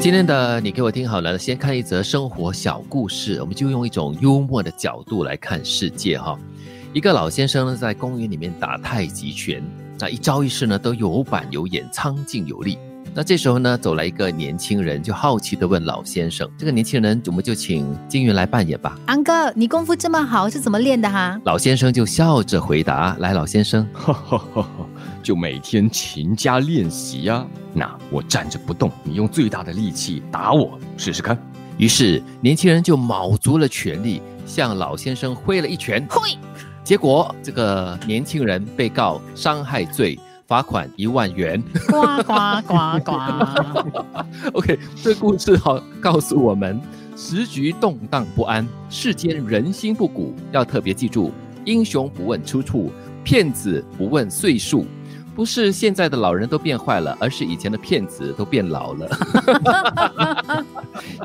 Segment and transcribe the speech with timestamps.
[0.00, 6.38] 今天的你给我听好了，先看一则生活小故事，我们就用一种幽默的角度来看世界哈。
[6.92, 9.60] 一个老先生呢，在公园里面打太极拳，
[9.98, 12.78] 那一招一式呢都有板有眼，苍劲有力。
[13.18, 21.36] 那这时候呢，走来一个年轻人，就好奇的问老先生：“这个年轻人，我们就请金云来扮演吧。”安哥，你功夫这么好，是怎么练的哈？
[21.44, 23.84] 老先生就笑着回答：“来，老先生，
[25.20, 27.44] 就每天勤加练习呀。
[27.74, 31.36] 那我站着不动，你用最大的力气打我试试看。”
[31.76, 36.38] 于是年轻人就卯足了全力向老先生挥了一拳，挥。
[36.84, 40.16] 结果这个年轻人被告伤害罪。
[40.48, 43.12] 罚款一万元，呱呱呱呱。
[44.56, 46.80] OK，这故事好告诉我们，
[47.14, 51.30] 时局动荡不安，世间人心不古，要特别记住：
[51.66, 52.90] 英雄不问出处，
[53.22, 54.86] 骗子不问岁数。
[55.36, 59.06] 不是现在的老人都变坏了，而是以前的骗子都变老了。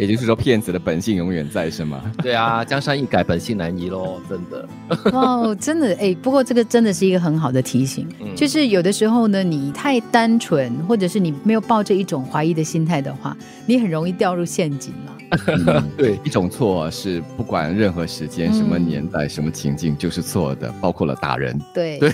[0.03, 2.03] 也就是说，骗子的本性永远在，是吗？
[2.21, 4.67] 对啊，江山易改，本性难移喽，真的。
[5.17, 15.12] 哦，真的哎，不过这个真的是一个很好的提醒，就是有的时候呢，你太单纯，或者是你没有抱着一种怀疑的心态的话，你很容易掉入陷阱了。
[15.97, 21.59] 对，一种错是不管任何时间、什么年代、什么情境，就是错的，包括了打人。
[21.73, 22.11] 对对，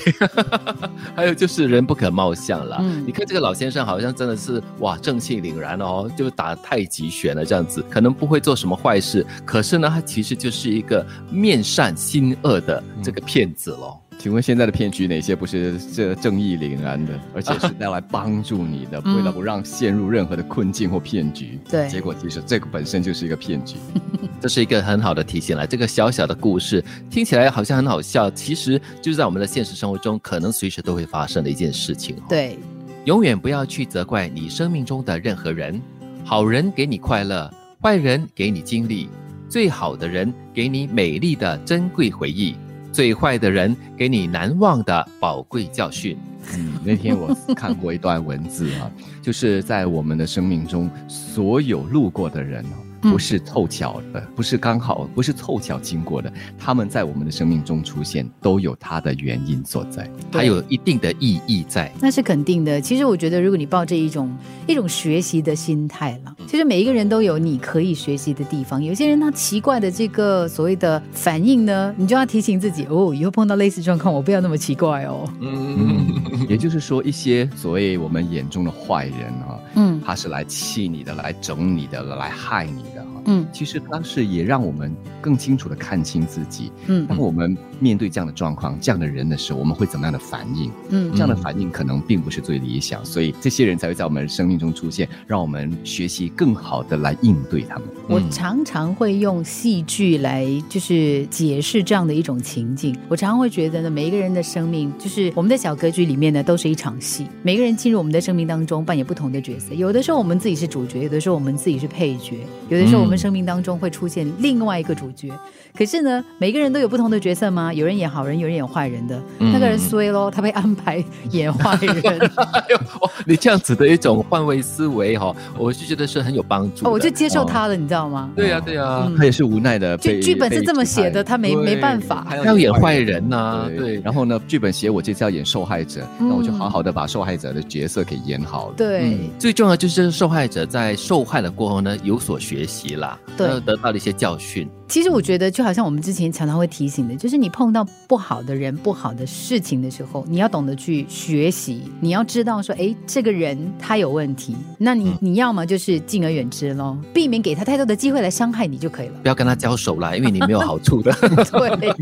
[1.15, 2.83] 还有就是人不可貌相了。
[3.05, 13.99] 你看这个老先生好像真的是哇，正气凛然哦，就打太极拳了这样子，可能不会做什么坏事，可是呢，他其实就是一个面善心恶的这个骗子喽。
[14.19, 21.57] 请问现在的骗局哪些不是这正义凛然的，而且是要来帮助你的，为了不让陷入任何的困境或骗局？
[21.69, 23.77] 对，结果其实这个本身就是一个骗局。
[24.41, 25.65] 这是一个很好的提醒了。
[25.65, 32.17] 这个小小的故事听起来好像很好笑，其实就是在我们的现实生活中可能随时都会发生的一件事情。
[32.27, 32.59] 对，
[33.05, 35.81] 永远不要去责怪你生命中的任何人，
[36.25, 37.49] 好人给你快乐，
[37.81, 39.07] 坏人给你经历，
[39.47, 42.53] 最好的人给你美丽的珍贵回忆。
[42.91, 46.17] 最坏的人给你难忘的宝贵教训。
[46.55, 48.89] 嗯，那天我看过一段文字啊，
[49.21, 52.88] 就是在我们的生命中，所有路过的人哦。
[53.01, 61.91] 不是凑巧的，不是刚好，不是凑巧经过的，他们在我们的生命中出现，都有它的原因所在，它有一定的意义在。
[62.01, 62.79] 那是肯定的。
[62.81, 64.29] 其实我觉得，如果你抱着一种
[64.67, 68.83] 一种学习的心态了，其实每一个人都有你可以学习的地方。
[68.83, 75.27] 有些人他奇怪的这个所谓的反应呢，你就要提醒自己哦，以后碰到类似状况，我不要那么奇怪哦。
[75.39, 76.13] 嗯，
[76.49, 83.05] 也就是说，一些所谓我们眼中的坏人啊，嗯，他是来气你的，来整你的，来害你的。
[83.25, 86.71] 嗯，其实它是也让我们更清楚的看清自己。
[86.87, 90.71] 嗯，当我们面对这样的状况、这样的人的时候，我们会怎么样的反应？
[90.89, 97.87] 嗯，这样的反应可能并不是最理想，所以这些人才会在我们生命中出现，让我们学习更好的来应对他们。
[98.07, 102.95] 我常常会用戏剧来就是解释这样的一种情境。
[103.07, 107.27] 我常常会觉得呢，每一个人的生命就是我们的小格局里面呢，都是一场戏。
[107.43, 109.73] 每个人进入我们的生命当中，扮演不同的角色。
[109.73, 112.37] 有的时候我们自己是主角，有的时候我们自己是配角，
[112.69, 115.31] 有的时候我们生命当中会出现另外一个主角。
[115.77, 117.68] 可是呢，每个人都有不同的角色吗？
[117.73, 119.21] 有人演好人，有人演坏人的。
[119.39, 122.19] 那个人衰咯，他被安排演坏人。
[122.35, 122.79] 哎呦，
[123.25, 126.89] 你这样子的一种换位思维哈，我就觉得是很有帮助。
[126.89, 128.29] 我就接受他了，你知道吗？
[128.35, 129.97] 对呀，对呀，他也是无奈的。
[129.97, 133.67] 就剧本是这么写的，他没没办法，要演坏人呐。
[133.77, 138.71] 对，然后呢，剧本写我这次要演受害者，那我就好好的把受害者的角色给演好。
[138.75, 144.69] 对，最重要就是受害者在受害了过后呢，有所学习啦，对，得到了一些教训。
[144.89, 161.13] 其实我觉得，就好像我们之前常常会提醒的，就是你碰到不好的人、不好的事情的时候，你要懂得去学习，你要知道说，哎，这个人他有问题，那你你要么就是敬而远之喽，避免给他太多的机会来伤害你就可以了，不要跟他交手啦，因为你没有好处的。
[161.21, 161.93] 对，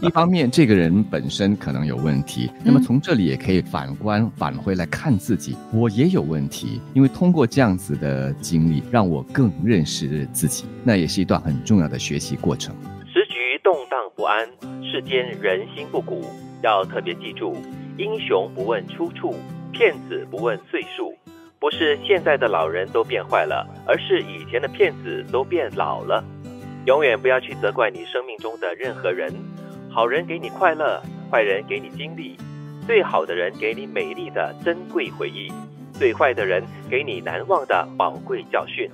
[0.00, 12.19] 一方面这个人本身可能有问题，那么从这里也可以反观返回来看自己，我也有问题，因为通过这样子的经历，让我更认识自己，那也是一段很重要的学。
[12.20, 12.74] 习过程，
[13.12, 14.46] 时局动荡不安，
[14.84, 16.22] 世间人心不古，
[16.62, 17.56] 要特别记住：
[17.96, 19.34] 英雄不问出处，
[19.72, 21.16] 骗子不问岁数。
[21.58, 26.24] 不是现在的老人都变坏了，而是以前的骗子都变老了。
[26.86, 29.30] 永远不要去责怪你生命中的任何人，
[29.90, 32.36] 好人给你快乐，坏人给你经历，
[32.86, 35.52] 最好的人给你美丽的珍贵回忆，
[35.92, 38.90] 最坏的人给你难忘的宝贵教训。